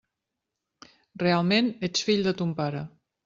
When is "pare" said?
2.63-2.85